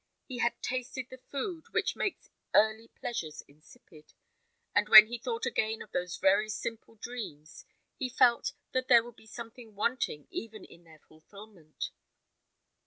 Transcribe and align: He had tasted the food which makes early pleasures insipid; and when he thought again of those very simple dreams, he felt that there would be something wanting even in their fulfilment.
He 0.25 0.39
had 0.39 0.59
tasted 0.63 1.11
the 1.11 1.19
food 1.29 1.65
which 1.73 1.95
makes 1.95 2.31
early 2.55 2.87
pleasures 2.87 3.43
insipid; 3.47 4.13
and 4.73 4.89
when 4.89 5.05
he 5.05 5.19
thought 5.19 5.45
again 5.45 5.83
of 5.83 5.91
those 5.91 6.17
very 6.17 6.49
simple 6.49 6.95
dreams, 6.95 7.65
he 7.97 8.09
felt 8.09 8.53
that 8.71 8.87
there 8.87 9.03
would 9.03 9.15
be 9.15 9.27
something 9.27 9.75
wanting 9.75 10.25
even 10.31 10.65
in 10.65 10.85
their 10.85 11.01
fulfilment. 11.07 11.91